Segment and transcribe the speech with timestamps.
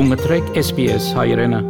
[0.00, 1.60] Bunga trek SBS Hayrena.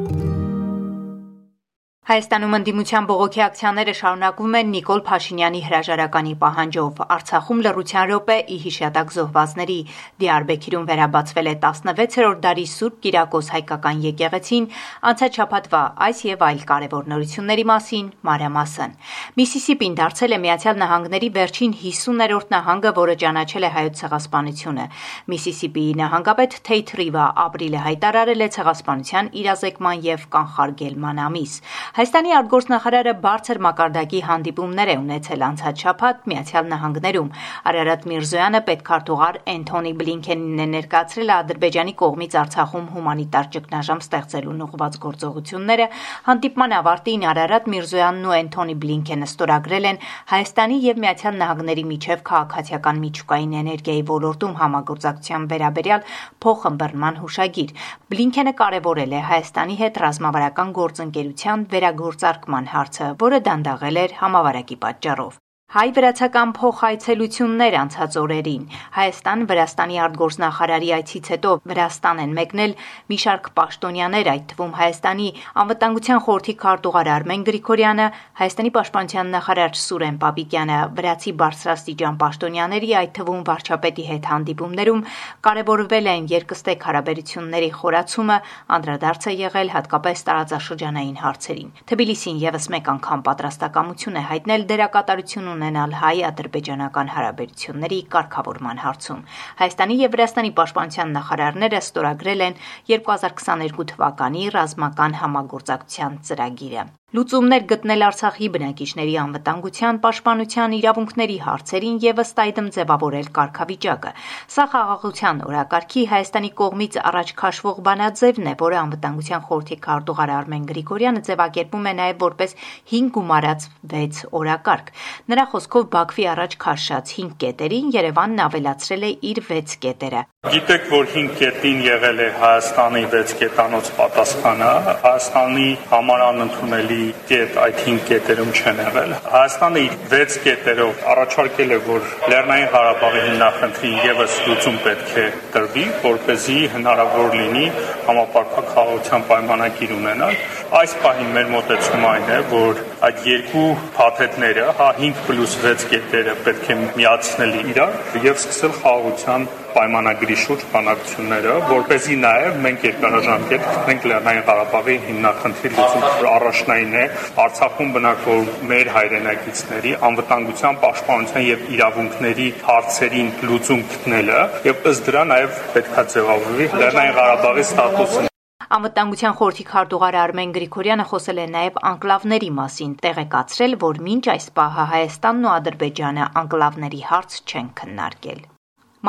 [2.10, 9.12] Հայաստանում ընդդիմության բողոքի ակցիաները շարունակվում են Նիկոլ Փաշինյանի հրաժարականի պահանջով։ Արցախում լռության րոպե ի հիշատակ
[9.14, 9.76] զոհվածների
[10.22, 14.66] Դիարբեկիրում վերաբացվել է 16-րդ դարի Սուրբ Կիրակոս հայկական եկեղեցին,
[15.06, 18.98] անցած շաբաթվա այս եւ այլ կարևոր նորությունների մասին մանրամասն։
[19.38, 24.88] Միսիսիպին դարձել է Միացյալ Նահանգների վերջին 50-րդ նահանգը, որը ճանաչել է հայոց ցեղասպանությունը։
[25.30, 31.54] Միսիսիպիի նահանգապետ Թեյթ Ռիվա ապրիլը հայտարարել է ցեղասպանության իրազեկման եւ կանխարգելման ամիս։
[32.00, 37.26] Հայաստանի արտգործնախարարը բարձր մակարդակի հանդիպումներ է ունեցել անցած շաբաթ Միացյալ Նահանգներում։
[37.70, 45.88] Արարատ Միրզոյանը պետքարտուղար Էնթոնի Բլինքենին է ներկայացրել Ադրբեջանի կողմից Արցախում հումանիտար ճգնաժամ ստեղծելուն ուղղված գործողությունները։
[46.30, 50.00] Հանդիպման ավարտին Արարատ Միրզոյանն ու Էնթոնի Բլինքենը ստորագրել են
[50.32, 56.08] Հայաստանի եւ Միացյալ Նահանգների միջև քաղաքացիական միջուկային էներգիայի ոլորտում համագործակցության վերաբերյալ
[56.40, 57.76] փոխըմբռնման հուշագիր։
[58.14, 65.38] Բլինքենը կարևորել է Հայաստանի հետ ռազմավարական գործընկերության վեր վերագործարկման հարցը, որը դանդաղել էր համավարակի պատճառով։
[65.70, 68.62] Հայ-վրացական փոխայցելություններ անցած օրերին
[68.96, 72.72] Հայաստան-Վրաստանի արտգործնախարարի այցից հետո Վրաստան են մեկնել
[73.12, 75.28] մի շարք պաշտոնյաներ, այդ թվում Հայաստանի
[75.62, 78.06] անվտանգության խորհրդի քարտուղար Արմեն Գրիգորյանը,
[78.40, 85.06] Հայաստանի պաշտպանության նախարար Սուրեն Պապիկյանը, վրացի բարձրաստիճան պաշտոնյաների, այդ թվում վարչապետի հետ հանդիպումներում
[85.46, 88.40] կարևորվել են երկստեք հարաբերությունների խորացումը,
[88.74, 95.92] անդրադարձ է եղել հատկապես տարածաշրջանային հարցերին։ Թբիլիսին եւս մեկ անգամ պատրաստակամություն է հայտնել դերակատարություն ունենալ
[96.00, 99.20] հայ-ադրբեջանական հարաբերությունների կարգավորման հարցում։
[99.60, 102.58] Հայաստանի եւ Վրաստանի պաշտպանության նախարարները ստորագրել են
[102.94, 112.42] 2022 թվականի ռազմական համագործակցության ծրագիրը։ Լուծումներ գտնել Արցախի բնակիչների անվտանգության, պաշտպանության իրավունքների հարցերին եւ ըստ
[112.42, 114.12] այդմ ձևավորել կարգավիճակը։
[114.54, 121.24] Սա խաղաղության օրակարգի Հայաստանի կողմից առաջ քաշվող բանաձևն է, որը անվտանգության խորհրդի քարտուղար Արմեն Գրիգորյանը
[121.30, 122.56] ձևակերպում է նաեւ որպես
[122.94, 124.94] 5 գումարած 6 օրակարգ։
[125.34, 131.08] Նրա խոսքով Բաքվի առաջ քաշած 5 կետերին Երևանն ավելացրել է իր 6 կետերը։ Գիտեք, որ
[131.12, 134.68] 5 կետին եղել է Հայաստանի 6 կետանոց պատասխանը,
[135.02, 141.78] Հայաստանի համար անընդունելի կետ այդ 5 կետերում չեն եղել։ Հայաստանը իր 6 կետերով առաջարկել է,
[141.90, 145.26] որ Լեռնային Ղարաբաղի հիմնախնդրին եւս լուծում պետք է
[145.58, 147.66] տրվի, որ เป զի հնարավոր լինի
[148.08, 153.62] համապարփակ խաղաղության պայմանագիր ունենալ։ Այս պահին մեր մոտեցումը այն է, որ այդ երկու
[153.96, 161.56] փաթեթները, հա 5 6 կետերը պետք է միացնել իրար եւ սկսել խաղաղության պայմանագրի շուրջ բանակցությունները,
[161.72, 167.04] որ เป զի նաև մենք երկարաժամկետ գտնենք Լեռնային Ղարաբաղի հիմնախնդրի լուծում առաջնային է
[167.46, 175.62] Արցախում բնակվող մեր հայրենակիցների անվտանգության պաշտպանության եւ իրավունքների հարցերին լուծում գտնելը եւ ըստ դրա նաև
[175.76, 178.29] պետքա ձևավորվի Լեռնային Ղարաբաղի ստատուսը
[178.70, 184.84] Անվտանգության խորհրդի քարտուղար Արմեն Գրիգորյանը խոսել է նաև անկլավների մասին, տեղեկացրել, որ մինչ այս պահը
[184.92, 188.40] Հայաստանն ու Ադրբեջանը անկլավների հարց չեն քննարկել։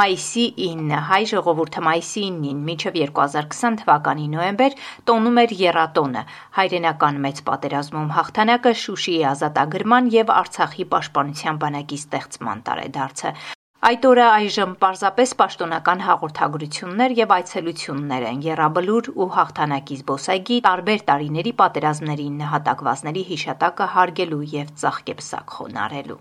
[0.01, 4.77] Մայիսի 9 հայ ժողովուրդը մայիսի 9-ին մինչև 2020 թվականի նոյեմբեր
[5.11, 6.27] տոնում էր Եռատոնը,
[6.57, 13.37] հայրենական մեծ պատերազմում հաղթանակը Շուշիի ազատագրման եւ Արցախի պաշտպանության բանակի ստեղծման տարեդարձը։
[13.81, 18.43] Այդ օրը այժմ պարզապես պաշտոնական հաղորդագրություններ եւ այցելություններ են.
[18.45, 26.19] Եռաբլուր ու հաղթանակի զբոսայգի տարբեր տարիների պատերազմների նահատակվածների հիշատակը հարգելու եւ ծաղկեպսակ խոնարելու։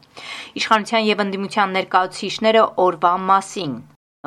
[0.62, 3.74] Իշխանության եւ ընդդիմության ներկայացուցիչները օրվա մասին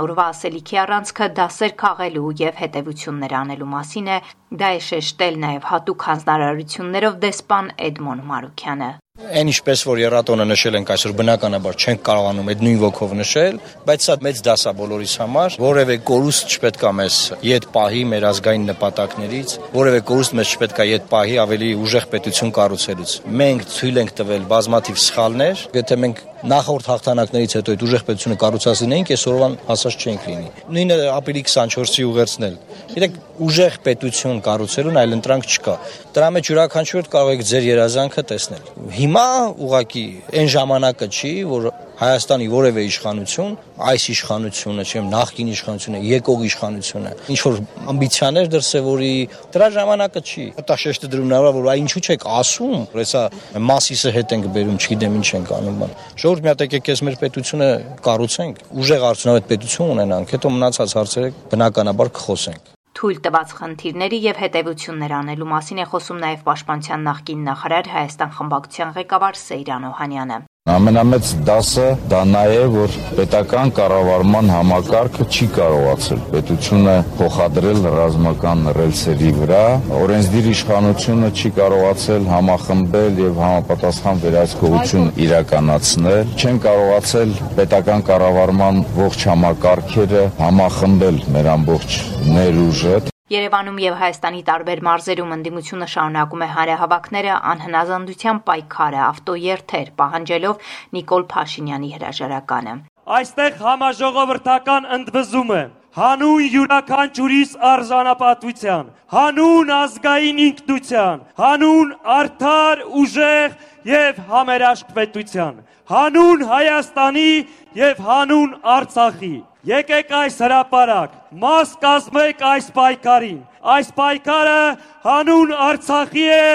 [0.04, 4.16] Օրվա ասելիքի առանցքը դասեր քաղելու եւ հետեւություններ անելու մասին է
[4.62, 8.90] դա է շեշտել նաեւ հատուկ հանձնարարություններով դեսպան Էդմոն Մարուկյանը
[9.34, 13.56] Այն ինչպես որ երատոնը նշել ենք այսօր բնականաբար չենք կարողանում այդ նույն ոգով նշել,
[13.88, 17.18] բայց սա մեծ դաս է բոլորիս համար։ Որևէ կորուստ չպետք է մեզ
[17.50, 22.54] իդ պահի մեր ազգային նպատակներից, որևէ կորուստ մեզ չպետք է իդ պահի ավելի ուժեղ պետություն
[22.60, 28.36] կառուցելուց։ Մենք ցույլ ենք տվել բազմաթիվ սխալներ, եթե մենք նախորդ հաղթանակներից հետո այդ ուժեղ պետությունը
[28.42, 32.58] կառուցածինեինք, այսօրվան հասած չենք լինի։ Նույնը ապրիլի 24-ի ուղերձնել։
[32.94, 33.16] Գիտեք,
[33.47, 35.76] ուժեղ պետություն կառուցելուն այլ ընտրանք չկա։
[36.17, 38.67] Դրա մեջ յուրաքանչյուր կարող եք ձեր երազանքը տեսնել։
[39.00, 39.28] Հիմա
[39.64, 40.06] ուղակի
[40.44, 43.51] այն ժամանակը չի, որ Հայաստանի որևէ իշխանություն,
[43.85, 47.59] այս իշխանությունը, չեմ նախկին իշխանությունը, եկող իշխանությունը, ինչ որ
[47.93, 49.11] ամբիցիաներ դրսևորի,
[49.53, 53.23] դրա ժամանակը չի։ Դա շեշտը դրում նրա որ այ ինչու՞ չեք ասում, որ հեսա
[53.69, 57.17] մասիսը հետ ենք բերում, չգիտեմ ինչ ենք անում բան։ Ժողովուրդ մի հատ եկեք ես մեր
[57.23, 57.69] պետությունը
[58.09, 65.16] կառուցենք, ուժեղ արդյունավետ պետություն ունենանք, հետո մնացած հարցերը բնականաբար կխոսենք թույլ տված խնդիրների եւ հետեւություններ
[65.17, 71.86] անելու մասին է խոսում նաեւ Պաշտպանության նախկին նախարար Հայաստան խմբակցության ղեկավար Սեյրան Օհանյանը։ Ամենամեծ դասը
[72.08, 79.60] դա նա է, որ պետական կառավարման համակարգը չի կարողացել պետությունը փոխադրել ռազմական ռելսերի վրա,
[80.00, 90.28] օրենսդիր իշխանությունը չի կարողացել համախմբել եւ համապատասխան վերահսկողություն իրականացնել, չեն կարողացել պետական կառավարման ողջ համակարգերը
[90.44, 92.04] համախմբել մեր ամբողջ
[92.38, 100.66] ներուժը, Երևանում եւ Հայաստանի տարբեր մարզերում ընդդիմությունը շարունակում է հանրահավաքները անհնազանդության պայքարը ավտոերթեր պահանջելով
[100.97, 102.73] Նիկոլ Փաշինյանի հրաժարականը։
[103.20, 105.61] Այստեղ համաժողովրդական ընդվզում է
[106.02, 113.58] հանուն յուրաքանչյուրիս արժանապատվության, հանուն ազգային ինքնության, հանուն արդար, ուժեղ
[113.93, 115.64] եւ համերաշխ պետության,
[115.96, 117.31] հանուն Հայաստանի
[117.79, 123.38] եւ հանուն Արցախի։ Եկեք այս հրապարակ, մաս կազմեք այս պայքարին։
[123.74, 124.64] Այս պայքարը
[125.06, 126.48] հանուն Արցախի է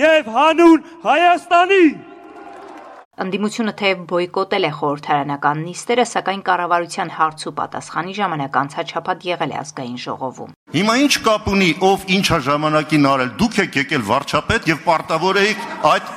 [0.00, 1.84] եւ հանուն Հայաստանի։
[3.16, 9.56] Ընդդիմությունը թեև բոյկոտել է խորհրդարանական նիստերը, սակայն կառավարության հարց ու պատասխանի ժամանակ անցաչափած եղել է
[9.60, 14.82] ազգային ժողովում։ Հիմա ինչ կապ ունի ով ինչա ժամանակին արել։ Դուք եք եկել վարչապետ եւ
[14.84, 16.10] պարտավոր եք այդ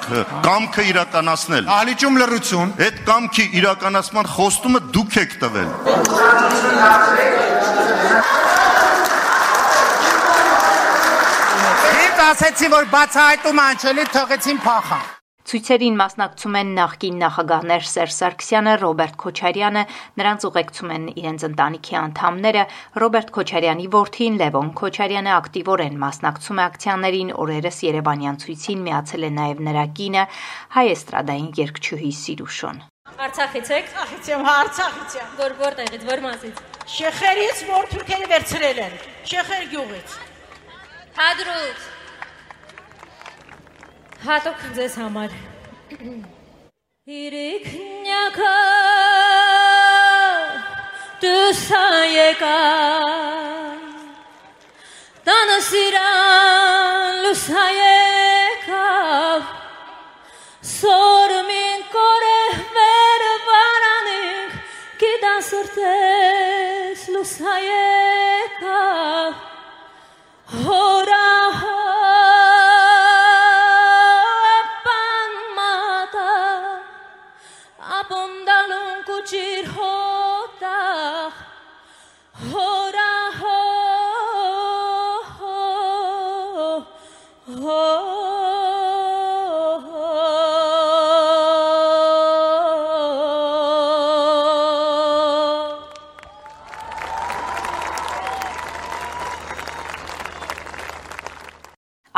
[0.43, 5.69] կամքը իրականացնել։ Ալիճում լրություն։ Այդ կամքի իրականացման խոստումը դուք եք տվել։
[12.03, 14.99] Ինձ ասեցի, որ բացահայտում անչելի թողեցին փախա։
[15.49, 19.81] Ցույցերին մասնակցում են նախկին նախագահներ Սերժ Սարգսյանը, Ռոբերտ Քոչարյանը,
[20.21, 22.65] նրանց ուղեկցում են իրենց ընտանիքի անդամները,
[23.01, 29.65] Ռոբերտ Քոչարյանի որդին Լևոն Քոչարյանը ակտիվորեն մասնակցում է ակցիաներին, օրերս Երևանյան ցույցին միացել է նաև
[29.69, 30.23] նրա կինը,
[30.77, 37.63] հայ էստրադային երգչուհի Սիրուշոն։ Արցախից եք։ Արցախից եմ, Արցախից եմ։ Որ որտեղից, որ մասից։ Շեխերից,
[37.73, 38.99] որ թուրքերը վերցրել են։
[39.33, 40.19] Շեխեր գյուղից։
[41.19, 41.89] Հադրուց։
[44.19, 45.35] Հատոք ձեզ համար։
[47.17, 48.55] Իրիկնյակը
[51.21, 51.83] դուսա
[52.13, 52.57] եկա
[55.29, 58.83] Տանը սիրան լուսա եկա
[60.73, 62.37] Սորմին կորե
[62.75, 64.61] վեր վարանինք
[65.05, 68.88] Գիտան սրտես լուսա եկա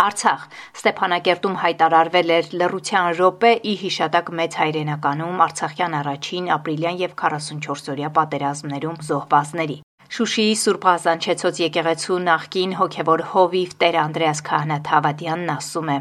[0.01, 0.41] Արցախ.
[0.77, 9.01] Ստեփանակերտում հայտարարվել էր լռության րոպե ի հիշատակ մեծ հայրենականում Արցախյան առաջին ապրիլյան եւ 44-օրյա պատերազմներում
[9.09, 9.77] զոհվածների։
[10.11, 15.95] Շուշիի Սուրբ Ղազանչեցոց եկեղեցու նախկին հոգևոր հովիվ Տեր Անդրեաս Քահանա Թավադյանն ասում է.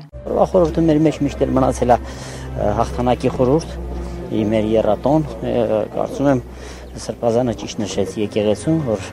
[0.50, 1.98] Խորհուրդը մեր մեջ միշտ էլ մնացել է
[2.80, 3.76] հաղթանակի խորհուրդ,
[4.50, 5.26] մեր երատոն,
[5.94, 6.42] կարծում եմ
[7.04, 9.06] Սրբազանը ճիշտ նշեց եկեղեցուն, որ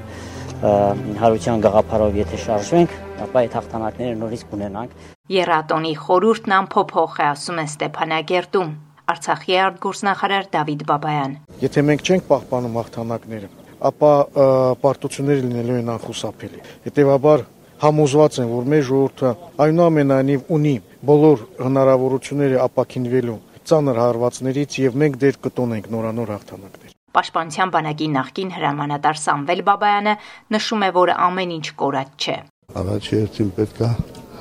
[1.22, 2.98] հարության գաղափարով եթե շարժվենք,
[3.28, 4.98] ապա այդ հաղթանակները նորից կունենանք։
[5.38, 8.74] Երատոնի խորհուրդն ամփոփող է, ասում է Ստեփանագերտում։
[9.14, 13.50] Արցախի արտգործնախարար Դավիթ Բաբայան։ Եթե մենք չենք պահպանում հաղթանակները,
[13.92, 14.12] ապա
[14.82, 17.46] պարտությունները լինելու են անխուսափելի։ Հետևաբար
[17.78, 19.32] համոզված եմ, որ մեր ժողովուրդը
[19.68, 20.76] այնուամենայնիվ ունի
[21.08, 29.20] բոլոր հնարավորությունները ապակինվելու ծանր հարվածներից եւ մենք դեր կտոնենք նորանոր հաղթանակներ։ Պաշտպանության բանակի նախկին հրամանատար
[29.24, 30.14] Սամվել Բաբայանը
[30.58, 32.38] նշում է, որ ամեն ինչ կորած չէ։
[32.82, 33.90] Առաջի հերթին պետք է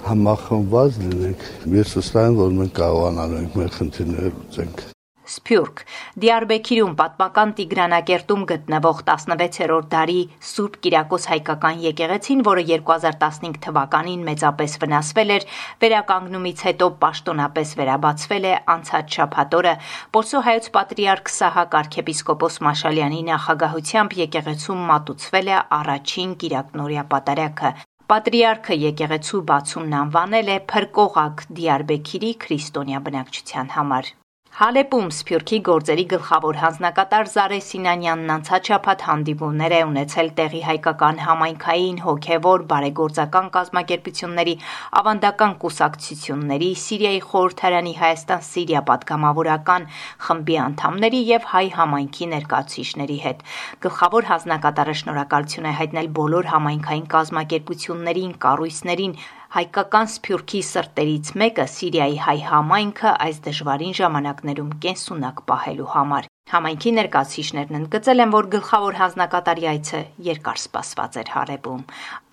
[0.06, 1.46] համախմբված լինենք։
[1.76, 4.86] Ես վստահ եմ, որ մենք կարողանալու ենք մեր խնդիրները լուծենք։
[5.26, 5.80] Սփյուռք
[6.22, 15.34] Դիարբեկիրում պատմական Տիգրանակերտում գտնվող 16-րդ դարի Սուրբ Կիրակոս հայկական եկեղեցին, որը 2015 թվականին մեծապես վնասվել
[15.36, 15.48] էր,
[15.82, 19.74] վերականգնումից հետո պաշտոնապես վերաբացվել է անցած շաբաթօրը
[20.14, 27.74] Պոլսո հայոց պատրիարք Սահակ arczepiskopos Մաշալյանի նախագահությամբ եկեղեցում մատուցվել է առաջին Կիրակնորիա պատարակը։
[28.06, 34.12] Պատրիարքը եկեղեցու բացումն անվանել է Փրկողակ Դիարբեկիրի քրիստոնյա բնակչության համար։
[34.56, 42.64] Հալեպում Սփյուռքի գործերի գլխավոր հանձնակատար Զարե Սինանյանն անցաչափած հանդիպումներ է ունեցել տեղի հայկական համայնքային հոգևոր
[42.70, 44.56] բարեգործական կազմակերպությունների
[45.02, 49.88] ավանդական կուսակցությունների Սիրիայի խորհրդարանի Հայաստան-Սիրիա падգամավորական
[50.24, 53.48] խմբի անդամների եւ հայ համայնքի ներկայացուցիչների հետ։
[53.84, 59.20] Գլխավոր հանձնակատարը շնորհակալություն է հայտնել բոլոր համայնքային կազմակերպություններին, կառույցներին,
[59.54, 67.78] Հայկական Սփյուռքի սրտերից մեկը Սիրիայի հայ համայնքը այս դժվարին ժամանակներում կենսունակ պահելու համար։ Համայնքի ներկայացիչներն
[67.78, 71.82] ընդգծել են, որ գլխավոր հանձնակատարի այցը երկար սպասված էր Հարեբում։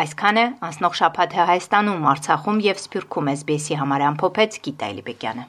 [0.05, 5.46] Այսքանը անցնող շաբաթը Հայաստանում, Արցախում եւ Սփյուռքում SBS-ի համար ամփոփեց Գիտա Իլիբեկյանը։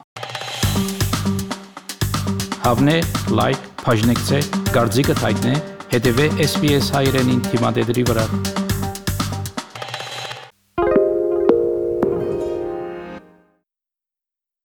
[2.65, 2.99] Հավնե,
[3.37, 4.43] լայք, բաժնեկցե,
[4.73, 5.57] դարձիկը թայտնե,
[5.93, 8.64] հետեւե SBS հայրենին թիմադեդի վրա։